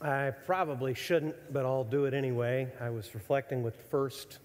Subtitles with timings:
[0.00, 2.68] I probably shouldn't, but I'll do it anyway.
[2.80, 4.38] I was reflecting with first,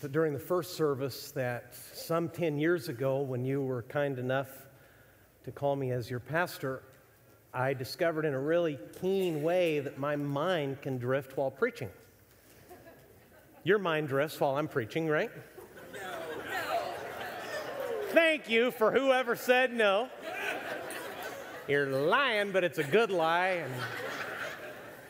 [0.00, 4.48] the, during the first service that some 10 years ago, when you were kind enough
[5.44, 6.82] to call me as your pastor,
[7.52, 11.90] I discovered in a really keen way that my mind can drift while preaching.
[13.64, 15.30] Your mind drifts while I'm preaching, right?
[15.92, 16.00] No.
[16.00, 16.80] no.
[18.10, 20.08] Thank you for whoever said no.
[21.66, 23.62] You're lying, but it's a good lie.
[23.64, 23.72] And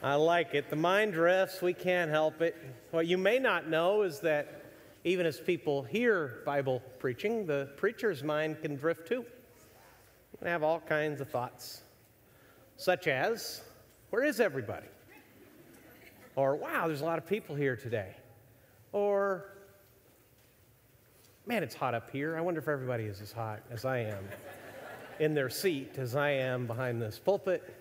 [0.04, 0.68] I like it.
[0.68, 2.54] The mind drifts, we can't help it.
[2.90, 4.62] What you may not know is that
[5.02, 9.24] even as people hear Bible preaching, the preacher's mind can drift too.
[10.40, 11.84] And have all kinds of thoughts,
[12.76, 13.62] such as,
[14.10, 14.88] where is everybody?
[16.36, 18.14] Or, wow, there's a lot of people here today.
[18.92, 19.54] Or,
[21.46, 22.36] man, it's hot up here.
[22.36, 24.28] I wonder if everybody is as hot as I am
[25.18, 27.74] in their seat as I am behind this pulpit.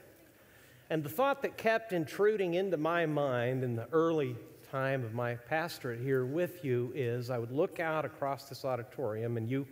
[0.94, 4.36] And the thought that kept intruding into my mind in the early
[4.70, 9.38] time of my pastorate here with you is I would look out across this auditorium,
[9.38, 9.66] and you,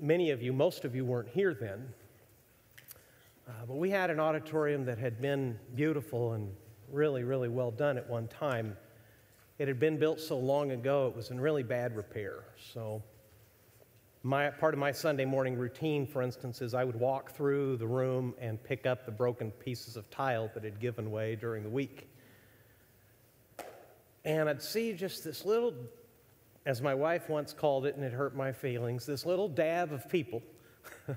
[0.00, 1.86] many of you, most of you weren't here then.
[3.46, 6.50] Uh, but we had an auditorium that had been beautiful and
[6.90, 8.78] really, really well done at one time.
[9.58, 12.44] It had been built so long ago, it was in really bad repair.
[12.72, 13.02] So
[14.24, 17.86] my, part of my Sunday morning routine, for instance, is I would walk through the
[17.86, 21.68] room and pick up the broken pieces of tile that had given way during the
[21.68, 22.08] week.
[24.24, 25.74] And I'd see just this little,
[26.64, 30.08] as my wife once called it, and it hurt my feelings, this little dab of
[30.08, 30.42] people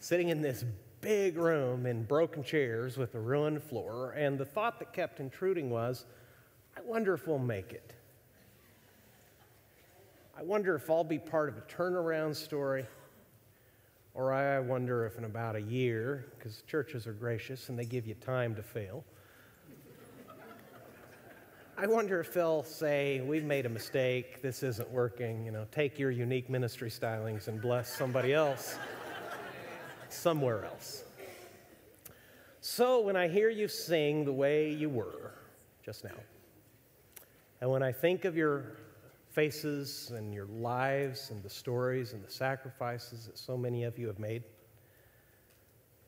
[0.00, 0.64] sitting in this
[1.02, 4.12] big room in broken chairs with a ruined floor.
[4.12, 6.06] And the thought that kept intruding was,
[6.78, 7.92] I wonder if we'll make it.
[10.38, 12.84] I wonder if I'll be part of a turnaround story,
[14.12, 18.06] or I wonder if in about a year, because churches are gracious and they give
[18.06, 19.02] you time to fail,
[21.78, 25.98] I wonder if they'll say, We've made a mistake, this isn't working, you know, take
[25.98, 28.78] your unique ministry stylings and bless somebody else
[30.10, 31.04] somewhere else.
[32.60, 35.32] So when I hear you sing the way you were
[35.82, 36.10] just now,
[37.62, 38.76] and when I think of your
[39.36, 44.06] faces and your lives and the stories and the sacrifices that so many of you
[44.06, 44.42] have made.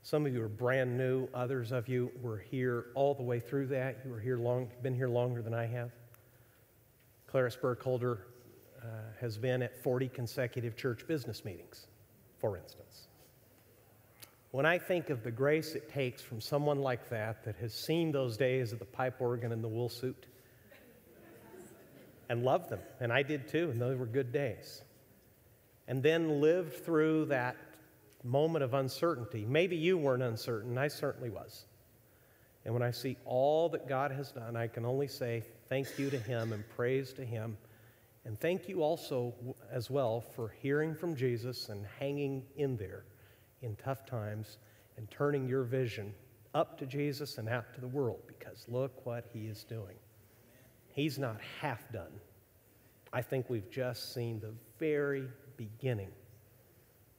[0.02, 3.66] Some of you are brand new, others of you were here all the way through
[3.66, 3.98] that.
[4.02, 5.90] You were here long, been here longer than I have.
[7.26, 8.24] Clarice Burkholder
[8.82, 8.86] uh,
[9.20, 11.86] has been at 40 consecutive church business meetings,
[12.38, 13.08] for instance.
[14.52, 18.10] When I think of the grace it takes from someone like that, that has seen
[18.10, 20.24] those days of the pipe organ and the wool suit,
[22.28, 22.80] and loved them.
[23.00, 24.82] And I did too, and those were good days.
[25.86, 27.56] And then lived through that
[28.24, 29.44] moment of uncertainty.
[29.46, 31.64] Maybe you weren't uncertain, I certainly was.
[32.64, 36.10] And when I see all that God has done, I can only say thank you
[36.10, 37.56] to Him and praise to Him.
[38.24, 39.32] And thank you also,
[39.70, 43.04] as well, for hearing from Jesus and hanging in there
[43.62, 44.58] in tough times
[44.98, 46.12] and turning your vision
[46.54, 49.96] up to Jesus and out to the world because look what He is doing.
[50.98, 52.10] He's not half done.
[53.12, 56.10] I think we've just seen the very beginning,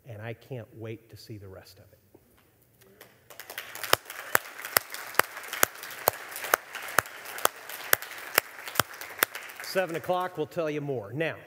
[0.06, 2.00] and I can't wait to see the rest of it.
[9.63, 11.13] Seven o'clock will tell you more.
[11.13, 11.38] Now,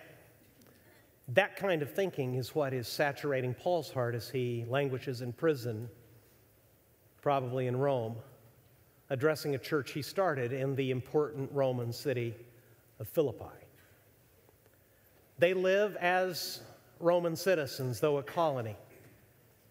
[1.29, 5.87] that kind of thinking is what is saturating Paul's heart as he languishes in prison,
[7.21, 8.17] probably in Rome
[9.13, 12.35] addressing a church he started in the important Roman city
[12.99, 13.45] of Philippi.
[15.39, 16.63] They live as
[16.99, 18.75] Roman citizens, though a colony.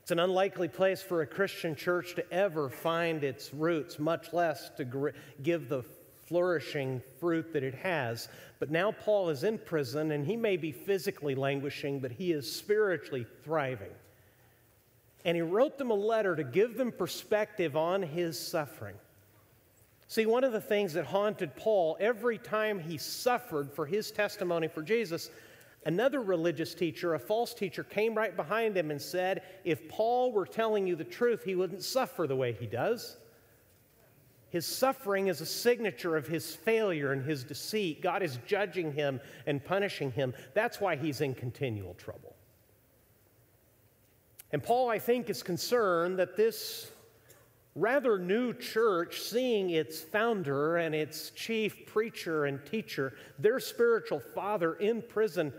[0.03, 4.69] It's an unlikely place for a Christian church to ever find its roots, much less
[4.77, 5.83] to give the
[6.27, 8.29] flourishing fruit that it has.
[8.59, 12.53] But now Paul is in prison, and he may be physically languishing, but he is
[12.53, 13.91] spiritually thriving.
[15.25, 18.95] And he wrote them a letter to give them perspective on his suffering.
[20.11, 24.67] See, one of the things that haunted Paul every time he suffered for his testimony
[24.67, 25.29] for Jesus,
[25.85, 30.45] another religious teacher, a false teacher, came right behind him and said, If Paul were
[30.45, 33.15] telling you the truth, he wouldn't suffer the way he does.
[34.49, 38.01] His suffering is a signature of his failure and his deceit.
[38.01, 40.33] God is judging him and punishing him.
[40.53, 42.35] That's why he's in continual trouble.
[44.51, 46.90] And Paul, I think, is concerned that this
[47.75, 54.73] rather new church, seeing its founder and its chief preacher and teacher, their spiritual father
[54.73, 55.53] in prison,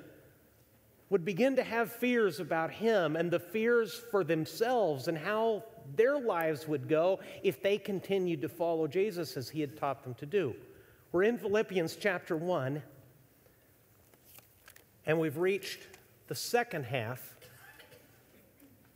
[1.08, 5.62] would begin to have fears about him and the fears for themselves and how
[5.94, 10.14] their lives would go if they continued to follow Jesus as he had taught them
[10.14, 10.54] to do.
[11.12, 12.82] We're in Philippians chapter 1,
[15.04, 15.80] and we've reached
[16.28, 17.31] the second half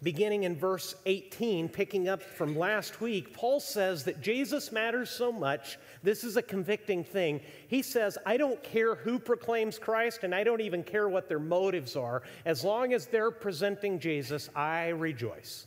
[0.02, 5.32] beginning in verse 18, picking up from last week, Paul says that Jesus matters so
[5.32, 5.78] much.
[6.02, 7.40] This is a convicting thing.
[7.69, 11.38] He says, I don't care who proclaims Christ, and I don't even care what their
[11.38, 12.22] motives are.
[12.44, 15.66] As long as they're presenting Jesus, I rejoice.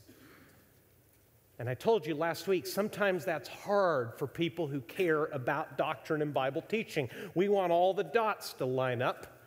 [1.57, 6.21] And I told you last week, sometimes that's hard for people who care about doctrine
[6.21, 7.09] and Bible teaching.
[7.35, 9.38] We want all the dots to line up.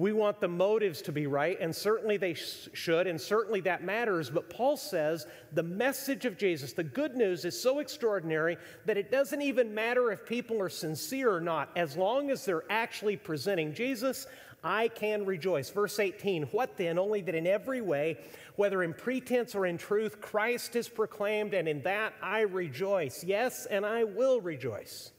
[0.00, 3.84] We want the motives to be right, and certainly they sh- should, and certainly that
[3.84, 4.30] matters.
[4.30, 8.56] But Paul says the message of Jesus, the good news, is so extraordinary
[8.86, 11.68] that it doesn't even matter if people are sincere or not.
[11.76, 14.26] As long as they're actually presenting Jesus,
[14.64, 15.68] I can rejoice.
[15.68, 16.98] Verse 18 What then?
[16.98, 18.16] Only that in every way,
[18.56, 23.22] whether in pretense or in truth, Christ is proclaimed, and in that I rejoice.
[23.22, 25.12] Yes, and I will rejoice.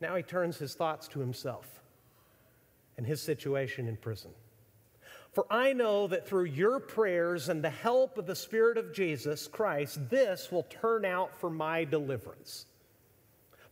[0.00, 1.75] Now he turns his thoughts to himself
[2.96, 4.30] and his situation in prison.
[5.32, 9.46] For I know that through your prayers and the help of the Spirit of Jesus
[9.46, 12.66] Christ, this will turn out for my deliverance.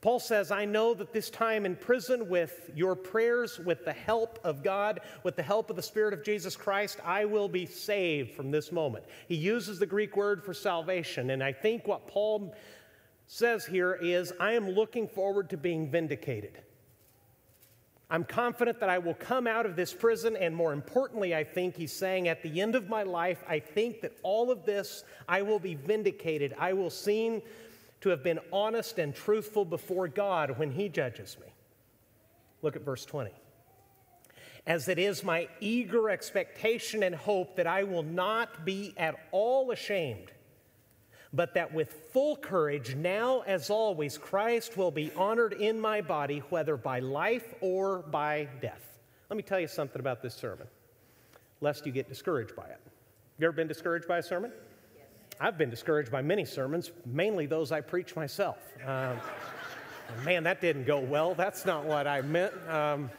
[0.03, 4.39] Paul says, I know that this time in prison, with your prayers, with the help
[4.45, 8.33] of God, with the help of the Spirit of Jesus Christ, I will be saved
[8.33, 9.07] from this moment.
[9.29, 12.55] He uses the Greek word for salvation, and I think what Paul
[13.27, 16.61] says here is, I am looking forward to being vindicated.
[18.11, 21.77] I'm confident that I will come out of this prison, and more importantly, I think
[21.77, 25.43] he's saying at the end of my life, I think that all of this, I
[25.43, 26.55] will be vindicated.
[26.59, 27.41] I will seem
[28.03, 31.47] to have been honest and truthful before God when he judges me.
[32.61, 33.31] Look at verse 20.
[34.67, 39.71] As it is my eager expectation and hope that I will not be at all
[39.71, 40.31] ashamed
[41.35, 46.39] but that with full courage, now as always, Christ will be honored in my body,
[46.51, 48.81] whether by life or by death.
[49.29, 50.69] Let me tell you something about this sermon,
[51.61, 52.81] lest you get discouraged by it.
[52.81, 54.53] Have you ever been discouraged by a sermon?
[55.41, 58.59] I've been discouraged by many sermons, mainly those I preach myself.
[58.87, 59.19] Um,
[60.25, 61.35] man, that didn't go well.
[61.35, 62.53] That's not what I meant.
[62.69, 63.11] Um,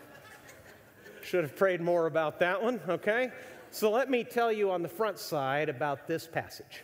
[1.22, 3.32] should have prayed more about that one, okay?
[3.72, 6.84] So let me tell you on the front side about this passage.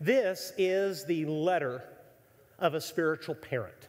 [0.00, 1.82] This is the letter
[2.58, 3.88] of a spiritual parent.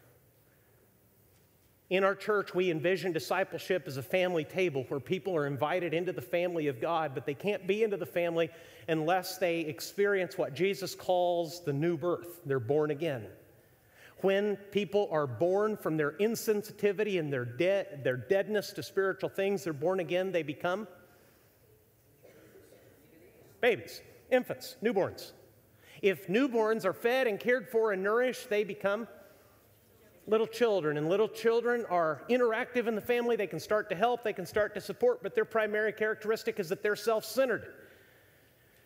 [1.89, 6.11] In our church, we envision discipleship as a family table where people are invited into
[6.11, 8.49] the family of God, but they can't be into the family
[8.87, 12.41] unless they experience what Jesus calls the new birth.
[12.45, 13.27] They're born again.
[14.21, 19.63] When people are born from their insensitivity and their, de- their deadness to spiritual things,
[19.63, 20.87] they're born again, they become
[23.61, 24.01] babies,
[24.31, 25.33] infants, newborns.
[26.05, 29.07] If newborns are fed and cared for and nourished, they become
[30.27, 30.97] little children.
[30.97, 33.35] And little children are interactive in the family.
[33.35, 36.69] They can start to help, they can start to support, but their primary characteristic is
[36.69, 37.73] that they're self centered.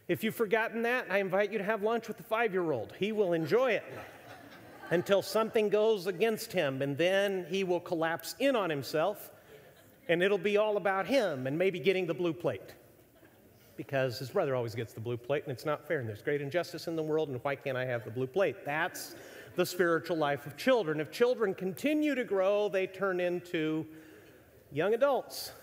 [0.08, 2.94] If you've forgotten that, I invite you to have lunch with the five year old.
[2.98, 3.84] He will enjoy it
[4.90, 9.30] until something goes against him, and then he will collapse in on himself,
[10.08, 12.76] and it'll be all about him and maybe getting the blue plate
[13.80, 16.42] because his brother always gets the blue plate and it's not fair and there's great
[16.42, 18.66] injustice in the world and why can't I have the blue plate?
[18.66, 19.16] That's
[19.56, 21.00] the spiritual life of children.
[21.00, 23.86] If children continue to grow, they turn into
[24.74, 25.54] young adults.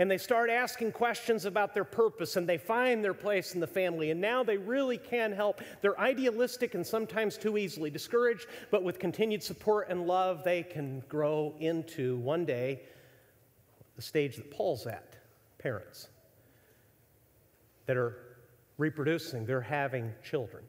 [0.00, 3.68] And they start asking questions about their purpose and they find their place in the
[3.68, 4.10] family.
[4.10, 5.60] And now they really can help.
[5.82, 11.04] They're idealistic and sometimes too easily discouraged, but with continued support and love, they can
[11.08, 12.82] grow into one day
[13.94, 15.14] the stage that Paul's at
[15.58, 16.08] parents
[17.86, 18.16] that are
[18.78, 20.64] reproducing, they're having children.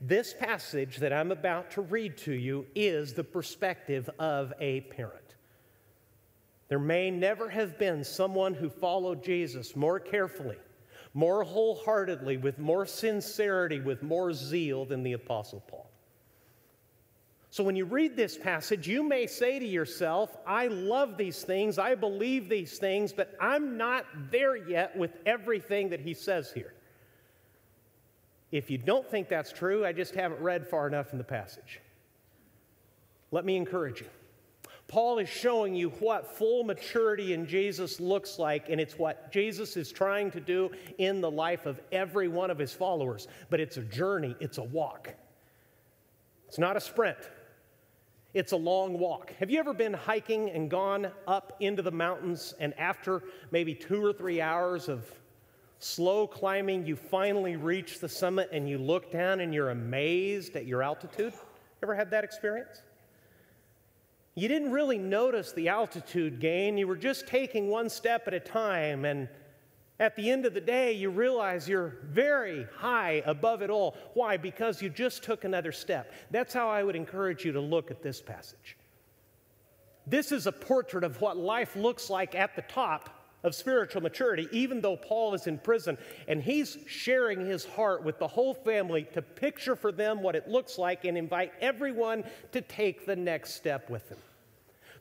[0.00, 5.36] This passage that I'm about to read to you is the perspective of a parent.
[6.68, 10.56] There may never have been someone who followed Jesus more carefully,
[11.12, 15.91] more wholeheartedly, with more sincerity, with more zeal than the Apostle Paul.
[17.52, 21.78] So when you read this passage, you may say to yourself, I love these things,
[21.78, 26.72] I believe these things, but I'm not there yet with everything that he says here.
[28.52, 31.82] If you don't think that's true, I just haven't read far enough in the passage.
[33.32, 34.08] Let me encourage you.
[34.88, 39.76] Paul is showing you what full maturity in Jesus looks like, and it's what Jesus
[39.76, 43.28] is trying to do in the life of every one of his followers.
[43.50, 45.14] But it's a journey, it's a walk.
[46.48, 47.18] It's not a sprint.
[48.34, 49.34] It's a long walk.
[49.38, 54.02] Have you ever been hiking and gone up into the mountains and after maybe two
[54.02, 55.04] or three hours of
[55.78, 60.64] slow climbing, you finally reach the summit and you look down and you're amazed at
[60.64, 61.34] your altitude?
[61.82, 62.80] Ever had that experience?
[64.34, 66.78] You didn't really notice the altitude gain.
[66.78, 69.04] You were just taking one step at a time.
[69.04, 69.28] And
[70.02, 73.96] at the end of the day, you realize you're very high above it all.
[74.14, 74.36] Why?
[74.36, 76.12] Because you just took another step.
[76.32, 78.76] That's how I would encourage you to look at this passage.
[80.04, 83.10] This is a portrait of what life looks like at the top
[83.44, 88.18] of spiritual maturity, even though Paul is in prison and he's sharing his heart with
[88.18, 92.60] the whole family to picture for them what it looks like and invite everyone to
[92.60, 94.18] take the next step with him.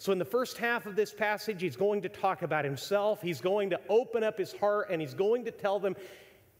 [0.01, 3.21] So, in the first half of this passage, he's going to talk about himself.
[3.21, 5.95] He's going to open up his heart and he's going to tell them,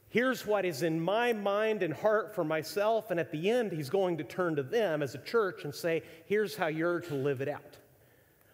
[0.10, 3.10] here's what is in my mind and heart for myself.
[3.10, 6.03] And at the end, he's going to turn to them as a church and say,
[6.27, 7.77] here's how you're to live it out.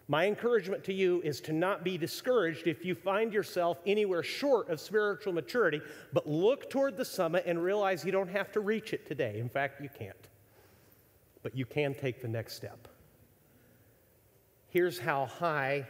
[0.08, 4.70] My encouragement to you is to not be discouraged if you find yourself anywhere short
[4.70, 5.82] of spiritual maturity,
[6.14, 9.38] but look toward the summit and realize you don't have to reach it today.
[9.38, 10.28] In fact, you can't.
[11.42, 12.88] But you can take the next step.
[14.70, 15.86] Here's how high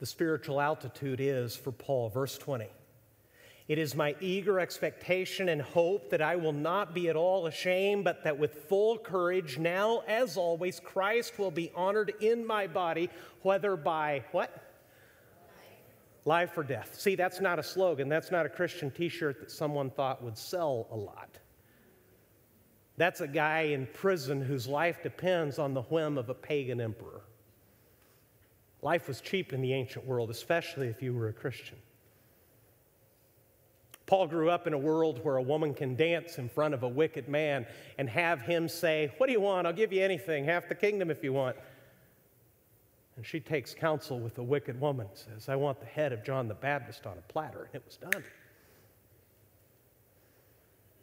[0.00, 2.08] the spiritual altitude is for Paul.
[2.08, 2.66] Verse 20.
[3.68, 8.02] It is my eager expectation and hope that I will not be at all ashamed,
[8.02, 13.10] but that with full courage, now as always, Christ will be honored in my body,
[13.42, 14.64] whether by what?
[16.24, 16.98] Life or death.
[16.98, 18.08] See, that's not a slogan.
[18.08, 21.38] That's not a Christian t shirt that someone thought would sell a lot.
[22.96, 27.22] That's a guy in prison whose life depends on the whim of a pagan emperor.
[28.82, 31.76] Life was cheap in the ancient world, especially if you were a Christian.
[34.06, 36.88] Paul grew up in a world where a woman can dance in front of a
[36.88, 37.66] wicked man
[37.98, 39.66] and have him say, What do you want?
[39.66, 41.56] I'll give you anything, half the kingdom if you want.
[43.16, 46.48] And she takes counsel with the wicked woman, says, I want the head of John
[46.48, 47.64] the Baptist on a platter.
[47.64, 48.24] And it was done.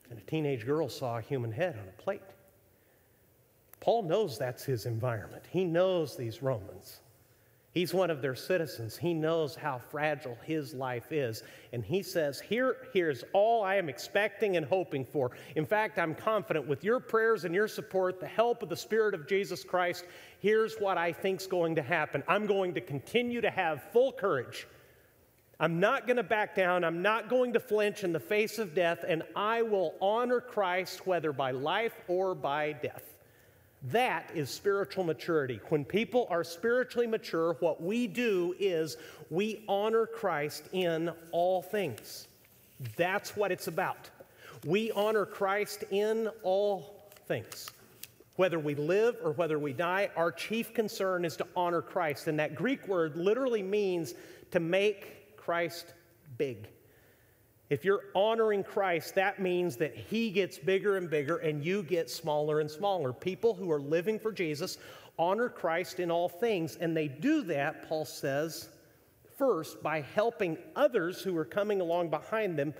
[0.09, 2.21] And a teenage girl saw a human head on a plate.
[3.81, 5.43] Paul knows that's his environment.
[5.49, 7.01] He knows these Romans.
[7.75, 8.95] He's one of their citizens.
[8.95, 11.43] He knows how fragile his life is.
[11.73, 15.31] And he says, Here, Here's all I am expecting and hoping for.
[15.57, 19.13] In fact, I'm confident with your prayers and your support, the help of the Spirit
[19.13, 20.05] of Jesus Christ,
[20.39, 22.23] here's what I think's going to happen.
[22.29, 24.67] I'm going to continue to have full courage.
[25.59, 26.85] I'm not going to back down.
[26.85, 31.05] I'm not going to flinch in the face of death, and I will honor Christ
[31.05, 33.14] whether by life or by death.
[33.91, 35.59] That is spiritual maturity.
[35.69, 38.97] When people are spiritually mature, what we do is
[39.29, 42.27] we honor Christ in all things.
[42.95, 44.09] That's what it's about.
[44.65, 47.69] We honor Christ in all things.
[48.37, 52.27] Whether we live or whether we die, our chief concern is to honor Christ.
[52.27, 54.15] And that Greek word literally means
[54.51, 55.93] to make Christ
[56.37, 56.67] big.
[57.69, 62.09] If you're honoring Christ, that means that He gets bigger and bigger and you get
[62.09, 63.11] smaller and smaller.
[63.11, 64.77] People who are living for Jesus
[65.17, 68.69] honor Christ in all things, and they do that, Paul says,
[69.37, 72.73] first by helping others who are coming along behind them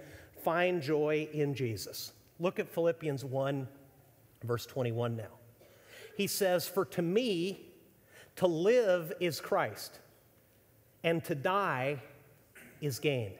[0.43, 2.13] find joy in Jesus.
[2.39, 3.67] Look at Philippians 1,
[4.43, 5.23] verse 21 now.
[6.15, 7.73] He says, For to me,
[8.37, 9.99] to live is Christ,
[11.03, 12.01] and to die
[12.81, 13.31] is gain.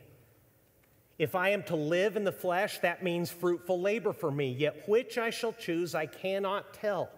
[1.17, 4.88] If I am to live in the flesh, that means fruitful labor for me, yet
[4.88, 7.10] which I shall choose, I cannot tell.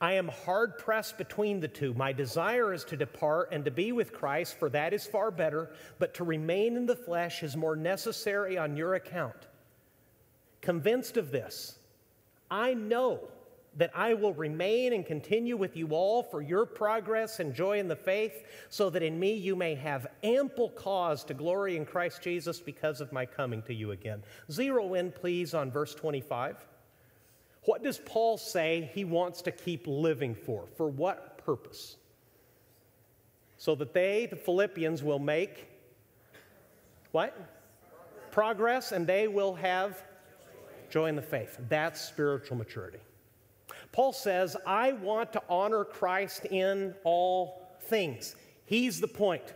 [0.00, 1.94] I am hard pressed between the two.
[1.94, 5.70] My desire is to depart and to be with Christ, for that is far better,
[5.98, 9.46] but to remain in the flesh is more necessary on your account.
[10.60, 11.78] Convinced of this,
[12.50, 13.28] I know
[13.76, 17.88] that I will remain and continue with you all for your progress and joy in
[17.88, 22.22] the faith, so that in me you may have ample cause to glory in Christ
[22.22, 24.22] Jesus because of my coming to you again.
[24.50, 26.66] Zero in, please, on verse 25.
[27.64, 30.66] What does Paul say he wants to keep living for?
[30.76, 31.96] For what purpose?
[33.58, 35.68] So that they, the Philippians, will make
[37.12, 37.34] what?
[38.30, 40.04] Progress, and they will have
[40.90, 41.58] joy in the faith.
[41.68, 42.98] That's spiritual maturity.
[43.96, 48.36] Paul says, I want to honor Christ in all things.
[48.66, 49.54] He's the point.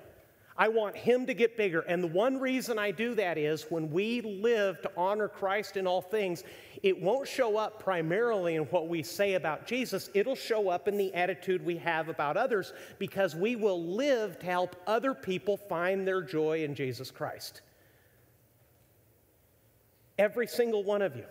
[0.57, 1.81] I want him to get bigger.
[1.81, 5.87] And the one reason I do that is when we live to honor Christ in
[5.87, 6.43] all things,
[6.83, 10.09] it won't show up primarily in what we say about Jesus.
[10.15, 14.47] It'll show up in the attitude we have about others because we will live to
[14.47, 17.61] help other people find their joy in Jesus Christ.
[20.19, 21.27] Every single one of you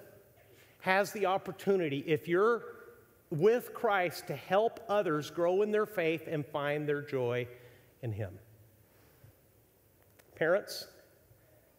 [0.81, 2.61] has the opportunity, if you're
[3.31, 7.47] with Christ to help others grow in their faith and find their joy
[8.01, 8.37] in Him.
[10.35, 10.87] Parents,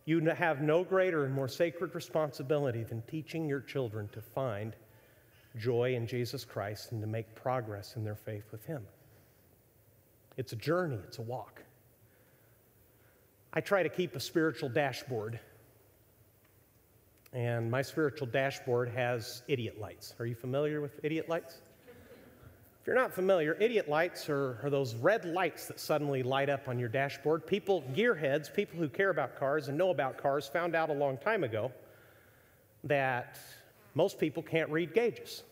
[0.04, 4.74] You have no greater and more sacred responsibility than teaching your children to find
[5.56, 8.86] joy in Jesus Christ and to make progress in their faith with Him.
[10.36, 11.62] It's a journey, it's a walk.
[13.52, 15.40] I try to keep a spiritual dashboard,
[17.32, 20.14] and my spiritual dashboard has idiot lights.
[20.18, 21.60] Are you familiar with idiot lights?
[22.80, 26.66] If you're not familiar, idiot lights are, are, those red lights that suddenly light up
[26.66, 27.46] on your dashboard.
[27.46, 31.18] People, gearheads, people who care about cars and know about cars, found out a long
[31.18, 31.70] time ago
[32.84, 33.38] that
[33.94, 35.42] most people can't read gauges.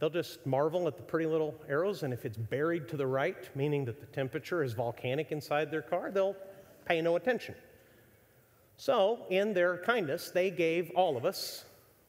[0.00, 3.48] They'll just marvel at the pretty little arrows, and if it's buried to the right,
[3.54, 6.36] meaning that the temperature is volcanic inside their car, they'll
[6.86, 7.54] pay no attention.
[8.80, 11.66] So, in their kindness, they gave all of us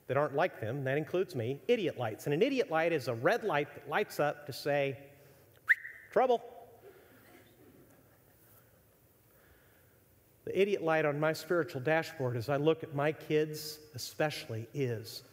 [0.07, 2.27] that aren't like them, that includes me, idiot lights.
[2.27, 4.97] And an idiot light is a red light that lights up to say,
[6.13, 6.41] trouble.
[10.45, 15.23] The idiot light on my spiritual dashboard as I look at my kids, especially, is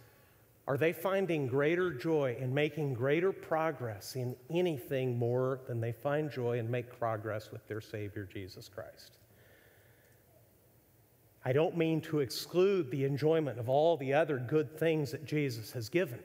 [0.66, 6.32] are they finding greater joy in making greater progress in anything more than they find
[6.32, 9.18] joy and make progress with their Savior, Jesus Christ?
[11.44, 15.72] I don't mean to exclude the enjoyment of all the other good things that Jesus
[15.72, 16.18] has given.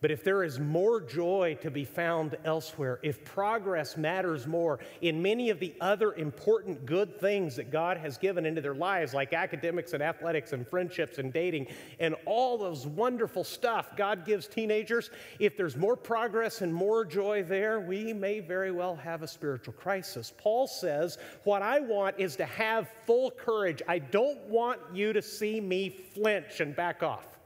[0.00, 5.20] But if there is more joy to be found elsewhere, if progress matters more in
[5.20, 9.32] many of the other important good things that God has given into their lives, like
[9.32, 11.66] academics and athletics and friendships and dating
[11.98, 17.42] and all those wonderful stuff God gives teenagers, if there's more progress and more joy
[17.42, 20.32] there, we may very well have a spiritual crisis.
[20.38, 23.82] Paul says, What I want is to have full courage.
[23.88, 27.37] I don't want you to see me flinch and back off.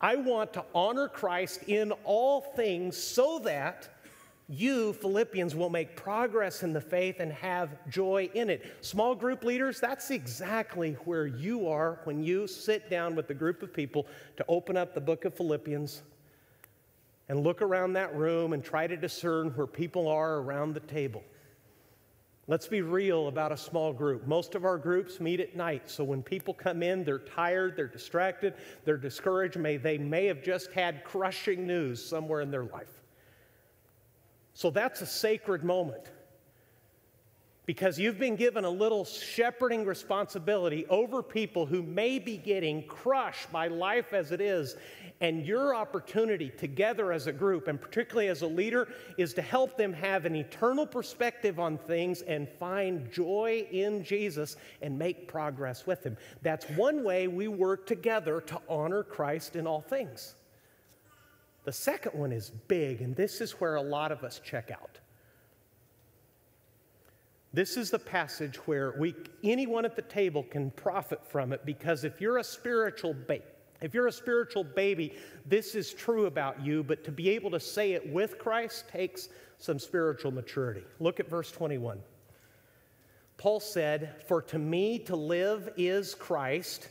[0.00, 3.88] I want to honor Christ in all things so that
[4.48, 8.76] you, Philippians, will make progress in the faith and have joy in it.
[8.80, 13.62] Small group leaders, that's exactly where you are when you sit down with a group
[13.62, 16.02] of people to open up the book of Philippians
[17.28, 21.22] and look around that room and try to discern where people are around the table.
[22.48, 24.26] Let's be real about a small group.
[24.26, 27.86] Most of our groups meet at night, so when people come in, they're tired, they're
[27.86, 28.54] distracted,
[28.86, 29.58] they're discouraged.
[29.58, 33.02] May, they may have just had crushing news somewhere in their life.
[34.54, 36.10] So that's a sacred moment
[37.68, 43.52] because you've been given a little shepherding responsibility over people who may be getting crushed
[43.52, 44.74] by life as it is.
[45.20, 49.76] And your opportunity together as a group, and particularly as a leader, is to help
[49.76, 55.86] them have an eternal perspective on things and find joy in Jesus and make progress
[55.86, 56.16] with Him.
[56.40, 60.36] That's one way we work together to honor Christ in all things.
[61.64, 65.00] The second one is big, and this is where a lot of us check out.
[67.52, 72.04] This is the passage where we, anyone at the table can profit from it because
[72.04, 73.44] if you're a spiritual baby,
[73.80, 75.14] if you're a spiritual baby,
[75.46, 79.28] this is true about you, but to be able to say it with Christ takes
[79.58, 80.82] some spiritual maturity.
[80.98, 82.00] Look at verse 21.
[83.36, 86.88] Paul said, For to me to live is Christ,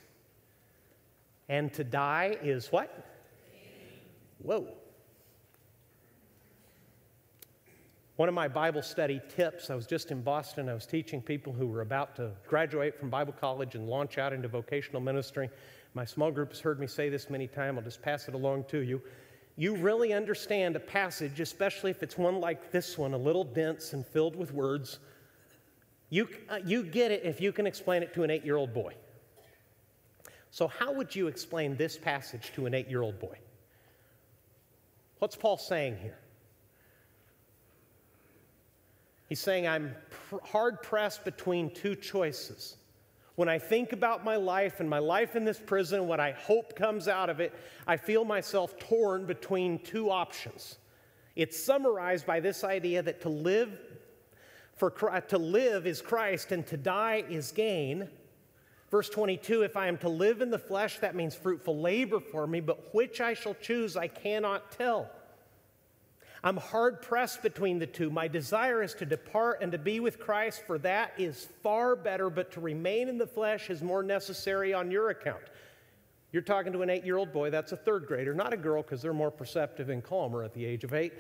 [1.49, 3.05] and to die is what?
[4.39, 4.67] Whoa.
[8.17, 11.53] One of my Bible study tips, I was just in Boston, I was teaching people
[11.53, 15.51] who were about to graduate from Bible college and launch out into vocational ministry.
[15.93, 18.63] My small group has heard me say this many times, I'll just pass it along
[18.69, 19.03] to you.
[19.55, 23.93] You really understand a passage, especially if it's one like this one, a little dense
[23.93, 24.97] and filled with words.
[26.09, 28.73] You, uh, you get it if you can explain it to an eight year old
[28.73, 28.95] boy.
[30.49, 33.37] So, how would you explain this passage to an eight year old boy?
[35.19, 36.17] What's Paul saying here?
[39.27, 42.77] He's saying, I'm pr- hard pressed between two choices.
[43.35, 46.75] When I think about my life and my life in this prison, what I hope
[46.75, 47.53] comes out of it,
[47.85, 50.77] I feel myself torn between two options.
[51.35, 53.79] It's summarized by this idea that to live
[54.77, 58.07] for uh, to live is Christ and to die is gain.
[58.89, 62.47] Verse 22 If I am to live in the flesh, that means fruitful labor for
[62.47, 65.11] me, but which I shall choose, I cannot tell.
[66.43, 68.09] I'm hard pressed between the two.
[68.09, 72.29] My desire is to depart and to be with Christ, for that is far better,
[72.29, 75.43] but to remain in the flesh is more necessary on your account.
[76.31, 78.83] You're talking to an eight year old boy, that's a third grader, not a girl,
[78.83, 81.13] because they're more perceptive and calmer at the age of eight.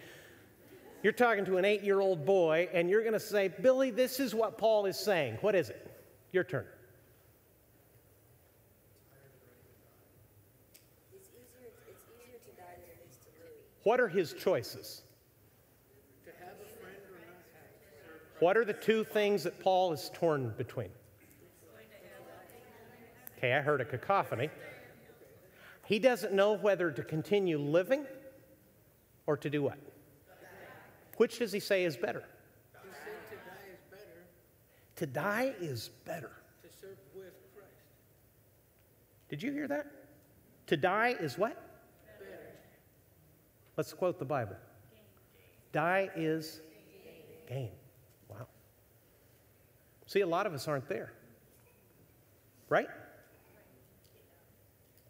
[1.01, 4.19] You're talking to an eight year old boy, and you're going to say, Billy, this
[4.19, 5.37] is what Paul is saying.
[5.41, 5.91] What is it?
[6.31, 6.65] Your turn.
[13.83, 15.03] What are his choices?
[18.39, 20.89] What are the two things that Paul is torn between?
[23.37, 24.49] Okay, I heard a cacophony.
[25.85, 28.05] He doesn't know whether to continue living
[29.25, 29.77] or to do what?
[31.17, 32.23] Which does he say is better?
[32.83, 34.25] He said to die is better,
[34.97, 36.31] To die is better.
[36.63, 37.71] to serve with Christ.
[39.29, 39.87] Did you hear that?
[40.67, 41.55] To die is what?
[42.19, 42.39] Better.
[43.77, 44.55] Let's quote the Bible.
[45.71, 46.61] Die is
[47.47, 47.69] gain.
[50.07, 51.11] See, a lot of us aren't there.
[52.69, 52.87] Right?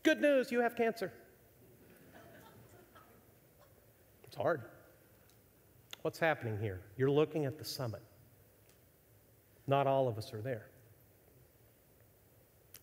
[0.03, 1.11] Good news, you have cancer.
[4.23, 4.61] It's hard.
[6.01, 6.81] What's happening here?
[6.97, 8.01] You're looking at the summit.
[9.67, 10.67] Not all of us are there.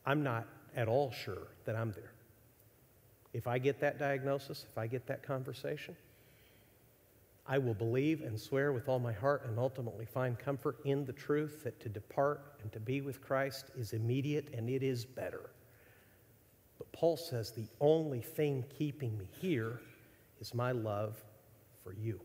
[0.07, 0.47] I'm not
[0.77, 2.13] at all sure that I'm there.
[3.33, 5.97] If I get that diagnosis, if I get that conversation,
[7.47, 11.13] I will believe and swear with all my heart and ultimately find comfort in the
[11.13, 15.51] truth that to depart and to be with Christ is immediate and it is better.
[16.79, 19.81] But Paul says the only thing keeping me here
[20.41, 21.23] is my love
[21.83, 22.19] for you.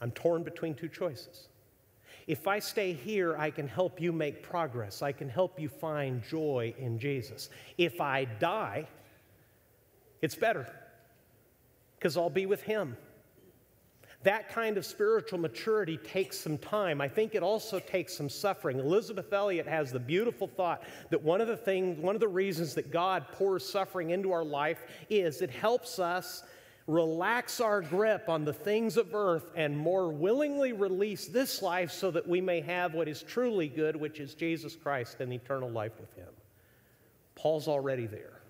[0.00, 1.48] I'm torn between two choices.
[2.26, 5.00] If I stay here, I can help you make progress.
[5.00, 7.50] I can help you find joy in Jesus.
[7.78, 8.86] If I die,
[10.20, 10.66] it's better
[11.96, 12.96] because I'll be with Him.
[14.22, 17.00] That kind of spiritual maturity takes some time.
[17.00, 18.78] I think it also takes some suffering.
[18.78, 22.74] Elisabeth Elliot has the beautiful thought that one of the things, one of the reasons
[22.74, 24.78] that God pours suffering into our life
[25.10, 26.44] is it helps us
[26.86, 32.10] relax our grip on the things of earth and more willingly release this life so
[32.10, 35.92] that we may have what is truly good, which is Jesus Christ and eternal life
[36.00, 36.28] with Him.
[37.34, 38.41] Paul's already there.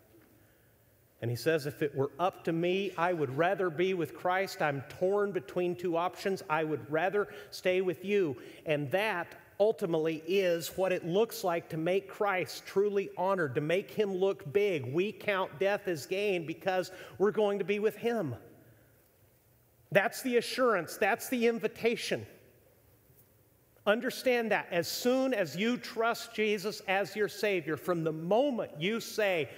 [1.23, 4.61] And he says, if it were up to me, I would rather be with Christ.
[4.61, 6.43] I'm torn between two options.
[6.51, 8.37] I would rather stay with you.
[8.67, 13.89] And that ultimately is what it looks like to make Christ truly honored, to make
[13.93, 14.93] him look big.
[14.93, 18.35] We count death as gain because we're going to be with him.
[19.93, 22.27] That's the assurance, that's the invitation.
[23.87, 29.01] Understand that as soon as you trust Jesus as your Savior, from the moment you
[29.01, 29.49] say,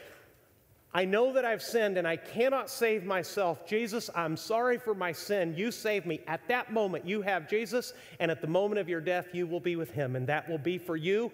[0.96, 3.66] I know that I've sinned and I cannot save myself.
[3.66, 5.54] Jesus, I'm sorry for my sin.
[5.56, 6.20] You save me.
[6.28, 9.58] At that moment, you have Jesus, and at the moment of your death, you will
[9.58, 11.32] be with him, and that will be for you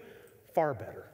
[0.54, 1.04] far better.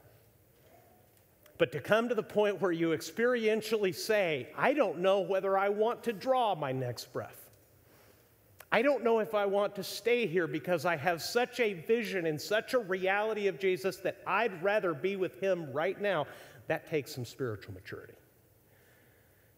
[1.57, 5.67] But to come to the point where you experientially say, I don't know whether I
[5.67, 7.49] want to draw my next breath.
[8.71, 12.27] I don't know if I want to stay here because I have such a vision
[12.27, 16.27] and such a reality of Jesus that I'd rather be with him right now.
[16.67, 18.13] That takes some spiritual maturity.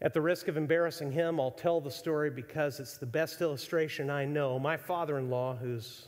[0.01, 4.09] At the risk of embarrassing him, I'll tell the story because it's the best illustration
[4.09, 4.57] I know.
[4.57, 6.07] My father in law, who's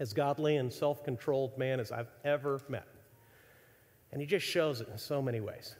[0.00, 2.86] as godly and self controlled man as I've ever met,
[4.12, 5.76] and he just shows it in so many ways.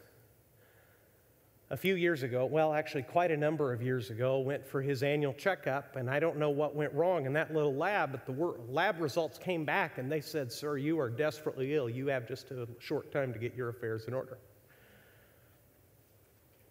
[1.72, 5.04] A few years ago, well, actually, quite a number of years ago, went for his
[5.04, 8.32] annual checkup, and I don't know what went wrong in that little lab, but the
[8.68, 11.88] lab results came back and they said, Sir, you are desperately ill.
[11.88, 14.38] You have just a short time to get your affairs in order.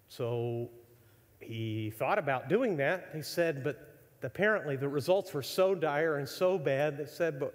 [0.10, 0.70] So
[1.40, 3.10] he thought about doing that.
[3.14, 6.98] He said, but apparently the results were so dire and so bad.
[6.98, 7.54] They said, but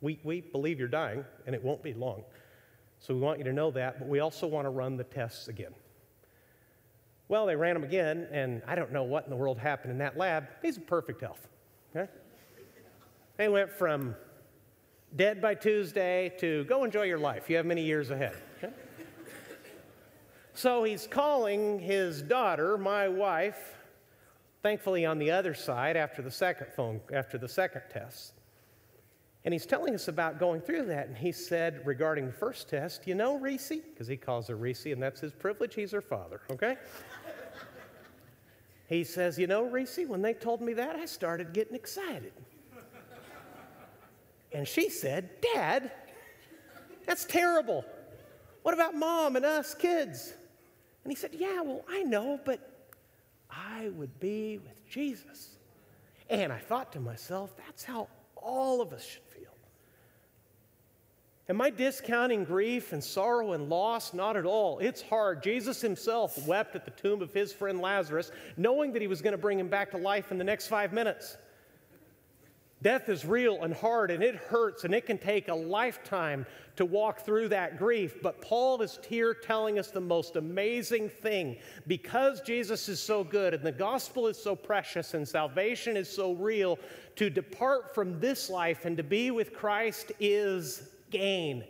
[0.00, 2.24] we, we believe you're dying and it won't be long.
[2.98, 5.48] So we want you to know that, but we also want to run the tests
[5.48, 5.72] again.
[7.28, 9.98] Well, they ran them again, and I don't know what in the world happened in
[9.98, 10.48] that lab.
[10.62, 11.46] He's in perfect health.
[11.94, 12.10] Okay?
[13.36, 14.16] They went from
[15.14, 17.48] dead by Tuesday to go enjoy your life.
[17.48, 18.34] You have many years ahead.
[18.58, 18.72] Okay?
[20.54, 23.76] So he's calling his daughter, my wife,
[24.62, 28.34] thankfully on the other side after the second phone, after the second test.
[29.44, 31.08] And he's telling us about going through that.
[31.08, 34.86] And he said regarding the first test, you know, Reese, because he calls her Reese,
[34.86, 35.74] and that's his privilege.
[35.74, 36.76] He's her father, okay?
[38.88, 42.32] he says, you know, Reese, when they told me that, I started getting excited.
[44.52, 45.90] and she said, Dad,
[47.06, 47.82] that's terrible.
[48.62, 50.34] What about mom and us kids?
[51.04, 52.60] And he said, Yeah, well, I know, but
[53.50, 55.56] I would be with Jesus.
[56.28, 59.50] And I thought to myself, that's how all of us should feel.
[61.48, 64.14] Am I discounting grief and sorrow and loss?
[64.14, 64.78] Not at all.
[64.78, 65.42] It's hard.
[65.42, 69.32] Jesus himself wept at the tomb of his friend Lazarus, knowing that he was going
[69.32, 71.36] to bring him back to life in the next five minutes.
[72.82, 76.86] Death is real and hard, and it hurts, and it can take a lifetime to
[76.86, 78.22] walk through that grief.
[78.22, 81.58] But Paul is here telling us the most amazing thing.
[81.86, 86.32] Because Jesus is so good, and the gospel is so precious, and salvation is so
[86.32, 86.78] real,
[87.16, 91.64] to depart from this life and to be with Christ is gain.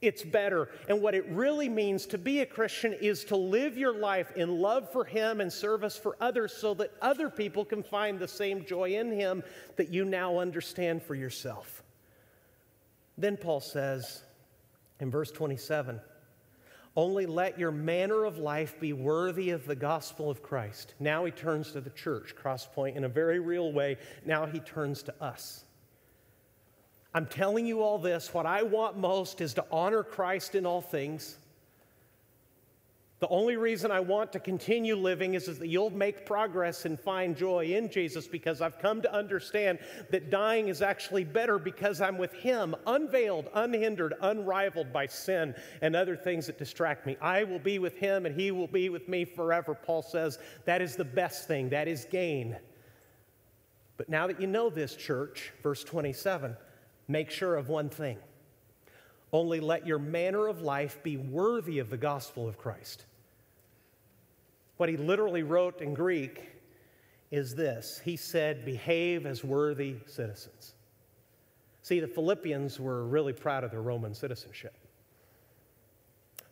[0.00, 0.68] It's better.
[0.88, 4.58] And what it really means to be a Christian is to live your life in
[4.60, 8.64] love for Him and service for others so that other people can find the same
[8.64, 9.42] joy in Him
[9.76, 11.82] that you now understand for yourself.
[13.16, 14.22] Then Paul says
[15.00, 16.00] in verse 27
[16.98, 20.94] only let your manner of life be worthy of the gospel of Christ.
[20.98, 23.98] Now he turns to the church, Crosspoint, in a very real way.
[24.26, 25.64] Now he turns to us.
[27.18, 28.32] I'm telling you all this.
[28.32, 31.36] What I want most is to honor Christ in all things.
[33.18, 36.96] The only reason I want to continue living is, is that you'll make progress and
[36.96, 39.80] find joy in Jesus because I've come to understand
[40.12, 45.96] that dying is actually better because I'm with Him, unveiled, unhindered, unrivaled by sin and
[45.96, 47.16] other things that distract me.
[47.20, 49.74] I will be with Him and He will be with me forever.
[49.74, 52.56] Paul says that is the best thing, that is gain.
[53.96, 56.56] But now that you know this, church, verse 27,
[57.08, 58.18] make sure of one thing.
[59.32, 63.04] Only let your manner of life be worthy of the gospel of Christ.
[64.76, 66.48] What he literally wrote in Greek
[67.30, 70.74] is this He said, Behave as worthy citizens.
[71.82, 74.74] See, the Philippians were really proud of their Roman citizenship.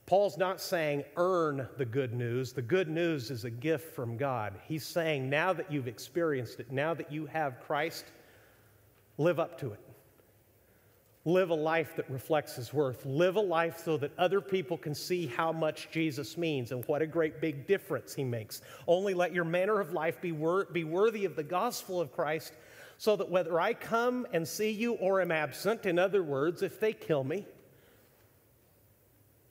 [0.06, 2.52] Paul's not saying earn the good news.
[2.52, 4.54] The good news is a gift from God.
[4.68, 8.04] He's saying now that you've experienced it, now that you have Christ,
[9.18, 9.80] live up to it.
[11.26, 13.04] Live a life that reflects his worth.
[13.04, 17.02] Live a life so that other people can see how much Jesus means and what
[17.02, 18.62] a great big difference he makes.
[18.86, 22.52] Only let your manner of life be, wor- be worthy of the gospel of Christ,
[22.96, 26.78] so that whether I come and see you or am absent, in other words, if
[26.78, 27.44] they kill me,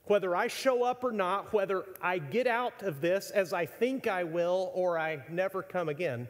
[0.05, 4.07] whether I show up or not, whether I get out of this as I think
[4.07, 6.29] I will or I never come again,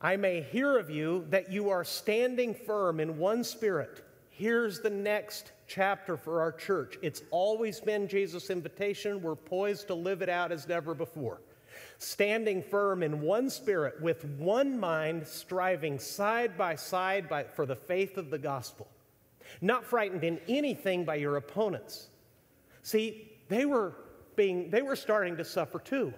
[0.00, 4.02] I may hear of you that you are standing firm in one spirit.
[4.30, 6.98] Here's the next chapter for our church.
[7.02, 9.22] It's always been Jesus' invitation.
[9.22, 11.42] We're poised to live it out as never before.
[11.98, 17.76] Standing firm in one spirit, with one mind, striving side by side by, for the
[17.76, 18.88] faith of the gospel.
[19.60, 22.08] Not frightened in anything by your opponents.
[22.82, 23.92] See, they were,
[24.34, 26.14] being, they were starting to suffer too.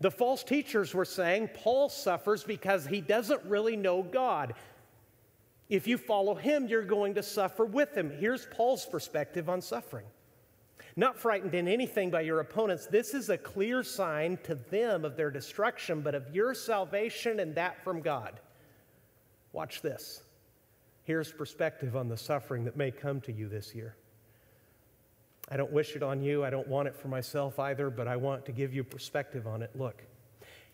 [0.00, 4.54] The false teachers were saying Paul suffers because he doesn't really know God.
[5.68, 8.10] If you follow him, you're going to suffer with him.
[8.10, 10.06] Here's Paul's perspective on suffering.
[10.96, 15.16] Not frightened in anything by your opponents, this is a clear sign to them of
[15.16, 18.40] their destruction, but of your salvation and that from God.
[19.52, 20.22] Watch this.
[21.02, 23.96] Here's perspective on the suffering that may come to you this year.
[25.48, 26.44] I don't wish it on you.
[26.44, 29.62] I don't want it for myself either, but I want to give you perspective on
[29.62, 29.70] it.
[29.74, 30.02] Look,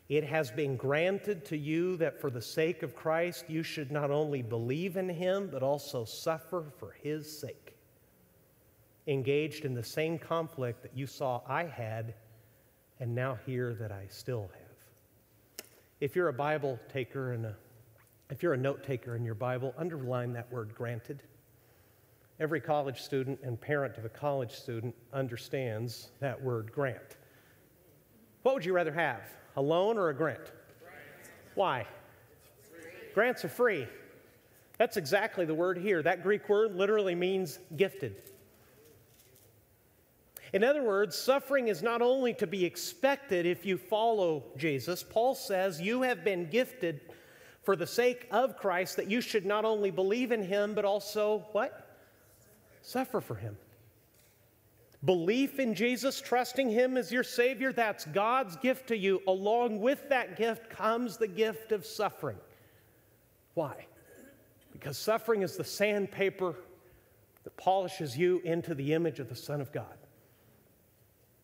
[0.08, 4.10] it has been granted to you that for the sake of Christ, you should not
[4.10, 7.76] only believe in him, but also suffer for his sake.
[9.06, 12.14] Engaged in the same conflict that you saw I had,
[13.00, 15.66] and now hear that I still have.
[16.00, 17.56] If you're a Bible taker and a,
[18.30, 21.22] if you're a note taker in your Bible, underline that word granted.
[22.42, 27.16] Every college student and parent of a college student understands that word grant.
[28.42, 29.20] What would you rather have,
[29.56, 30.50] a loan or a grant?
[31.54, 31.86] Why?
[33.14, 33.86] Grants are free.
[34.76, 36.02] That's exactly the word here.
[36.02, 38.16] That Greek word literally means gifted.
[40.52, 45.04] In other words, suffering is not only to be expected if you follow Jesus.
[45.04, 47.02] Paul says you have been gifted
[47.62, 51.46] for the sake of Christ that you should not only believe in him, but also
[51.52, 51.81] what?
[52.82, 53.56] Suffer for him.
[55.04, 59.20] Belief in Jesus, trusting him as your Savior, that's God's gift to you.
[59.26, 62.38] Along with that gift comes the gift of suffering.
[63.54, 63.86] Why?
[64.72, 66.54] Because suffering is the sandpaper
[67.42, 69.96] that polishes you into the image of the Son of God.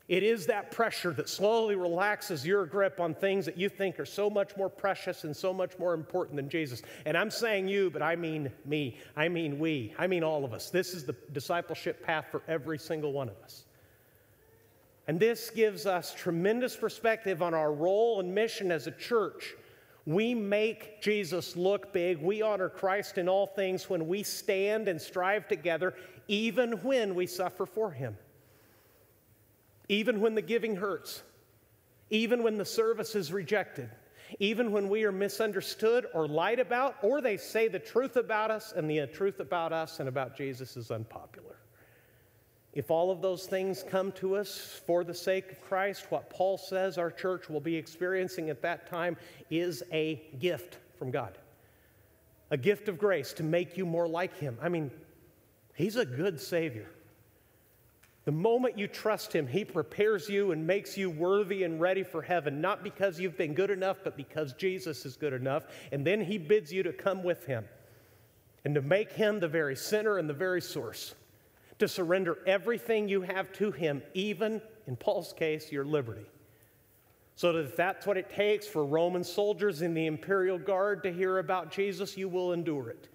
[0.08, 4.06] It is that pressure that slowly relaxes your grip on things that you think are
[4.06, 6.80] so much more precious and so much more important than Jesus.
[7.04, 8.96] And I'm saying you, but I mean me.
[9.16, 9.94] I mean we.
[9.98, 10.70] I mean all of us.
[10.70, 13.66] This is the discipleship path for every single one of us.
[15.08, 19.56] And this gives us tremendous perspective on our role and mission as a church.
[20.06, 22.22] We make Jesus look big.
[22.22, 25.94] We honor Christ in all things when we stand and strive together,
[26.28, 28.16] even when we suffer for him
[29.88, 31.22] even when the giving hurts,
[32.10, 33.90] even when the service is rejected,
[34.38, 38.72] even when we are misunderstood or lied about, or they say the truth about us
[38.72, 41.56] and the truth about us and about Jesus is unpopular.
[42.74, 46.58] If all of those things come to us for the sake of Christ, what Paul
[46.58, 49.16] says our church will be experiencing at that time
[49.50, 51.38] is a gift from God.
[52.50, 54.58] A gift of grace to make you more like Him.
[54.60, 54.90] I mean,
[55.74, 56.90] He's a good Savior.
[58.28, 62.20] The moment you trust Him, He prepares you and makes you worthy and ready for
[62.20, 65.62] heaven, not because you've been good enough, but because Jesus is good enough.
[65.92, 67.64] And then He bids you to come with Him
[68.66, 71.14] and to make Him the very center and the very source,
[71.78, 76.26] to surrender everything you have to Him, even, in Paul's case, your liberty.
[77.34, 81.10] So that if that's what it takes for Roman soldiers in the imperial guard to
[81.10, 83.08] hear about Jesus, you will endure it.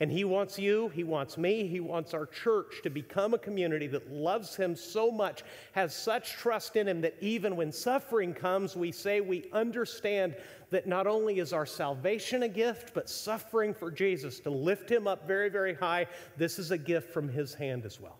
[0.00, 3.88] And He wants you, He wants me, He wants our church to become a community
[3.88, 8.76] that loves Him so much, has such trust in Him that even when suffering comes,
[8.76, 10.36] we say we understand
[10.70, 15.08] that not only is our salvation a gift, but suffering for Jesus to lift Him
[15.08, 16.06] up very, very high,
[16.36, 18.18] this is a gift from His hand as well.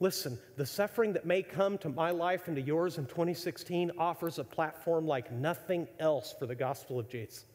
[0.00, 4.38] Listen, the suffering that may come to my life and to yours in 2016 offers
[4.38, 7.46] a platform like nothing else for the gospel of Jesus.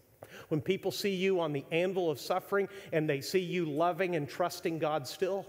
[0.50, 4.28] When people see you on the anvil of suffering and they see you loving and
[4.28, 5.46] trusting God still,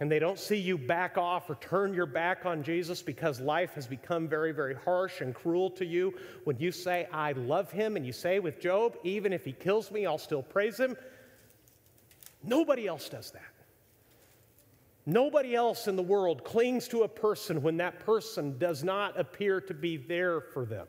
[0.00, 3.74] and they don't see you back off or turn your back on Jesus because life
[3.74, 6.14] has become very, very harsh and cruel to you,
[6.44, 9.90] when you say, I love him, and you say with Job, even if he kills
[9.90, 10.96] me, I'll still praise him,
[12.42, 13.42] nobody else does that.
[15.04, 19.60] Nobody else in the world clings to a person when that person does not appear
[19.62, 20.86] to be there for them.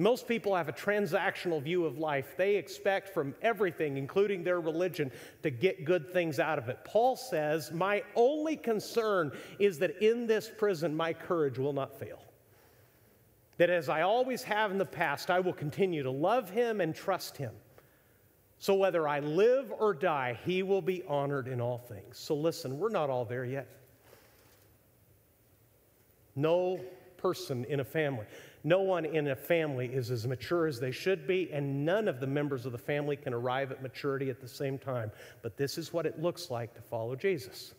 [0.00, 2.34] Most people have a transactional view of life.
[2.38, 6.78] They expect from everything, including their religion, to get good things out of it.
[6.84, 12.18] Paul says, My only concern is that in this prison, my courage will not fail.
[13.58, 16.94] That as I always have in the past, I will continue to love him and
[16.94, 17.52] trust him.
[18.58, 22.16] So whether I live or die, he will be honored in all things.
[22.16, 23.68] So listen, we're not all there yet.
[26.34, 26.80] No
[27.18, 28.24] person in a family.
[28.62, 32.20] No one in a family is as mature as they should be, and none of
[32.20, 35.10] the members of the family can arrive at maturity at the same time.
[35.42, 37.74] But this is what it looks like to follow Jesus.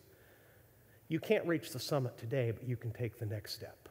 [1.08, 3.88] You can't reach the summit today, but you can take the next step.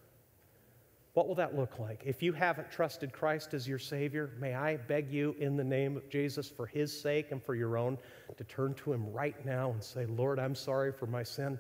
[1.13, 2.03] What will that look like?
[2.05, 5.97] If you haven't trusted Christ as your Savior, may I beg you in the name
[5.97, 7.97] of Jesus, for His sake and for your own,
[8.37, 11.59] to turn to Him right now and say, Lord, I'm sorry for my sin.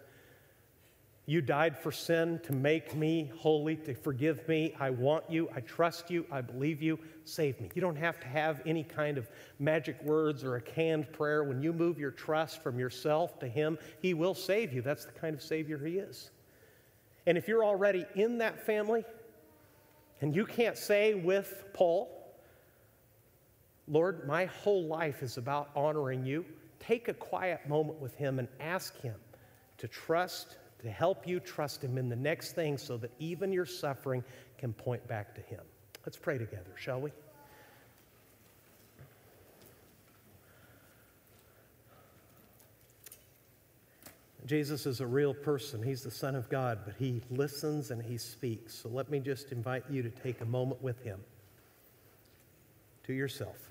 [1.31, 4.75] You died for sin to make me holy, to forgive me.
[4.77, 5.47] I want you.
[5.55, 6.25] I trust you.
[6.29, 6.99] I believe you.
[7.23, 7.69] Save me.
[7.73, 11.45] You don't have to have any kind of magic words or a canned prayer.
[11.45, 14.81] When you move your trust from yourself to Him, He will save you.
[14.81, 16.31] That's the kind of Savior He is.
[17.25, 19.05] And if you're already in that family
[20.19, 22.35] and you can't say with Paul,
[23.87, 26.43] Lord, my whole life is about honoring you,
[26.81, 29.15] take a quiet moment with Him and ask Him
[29.77, 33.65] to trust to help you trust Him in the next thing so that even your
[33.65, 34.23] suffering
[34.57, 35.61] can point back to Him.
[36.05, 37.11] Let's pray together, shall we?
[44.45, 45.83] Jesus is a real person.
[45.83, 48.73] He's the Son of God, but He listens and He speaks.
[48.73, 51.19] So let me just invite you to take a moment with Him
[53.03, 53.69] to yourself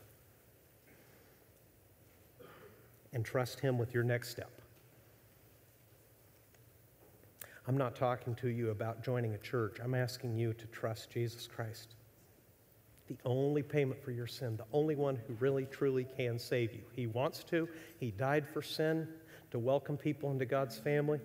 [3.13, 4.60] and trust Him with your next step.
[7.67, 9.79] I'm not talking to you about joining a church.
[9.83, 11.95] I'm asking you to trust Jesus Christ.
[13.07, 16.83] The only payment for your sin, the only one who really, truly can save you.
[16.95, 17.69] He wants to.
[17.99, 19.09] He died for sin
[19.51, 21.21] to welcome people into God's family.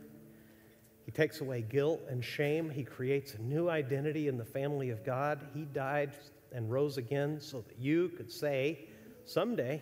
[1.06, 2.70] He takes away guilt and shame.
[2.70, 5.40] He creates a new identity in the family of God.
[5.54, 6.12] He died
[6.52, 8.80] and rose again so that you could say
[9.26, 9.82] someday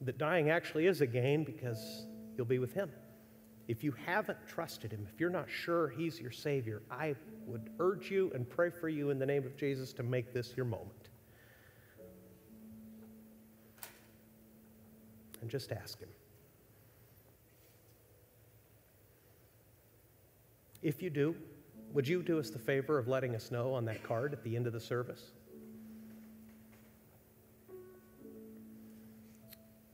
[0.00, 2.90] that dying actually is a gain because you'll be with Him.
[3.68, 7.14] If you haven't trusted him, if you're not sure he's your Savior, I
[7.46, 10.54] would urge you and pray for you in the name of Jesus to make this
[10.56, 11.10] your moment.
[15.42, 16.08] And just ask him.
[20.82, 21.36] If you do,
[21.92, 24.56] would you do us the favor of letting us know on that card at the
[24.56, 25.32] end of the service?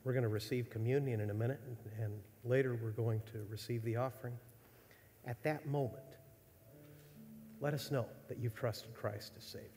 [0.04, 1.60] We're going to receive communion in a minute,
[1.98, 2.12] and
[2.44, 4.34] later we're going to receive the offering.
[5.26, 6.02] At that moment,
[7.60, 9.73] let us know that you've trusted Christ as Savior.